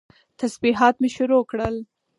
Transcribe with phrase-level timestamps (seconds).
[0.39, 1.75] تسبيحات مې شروع کړل.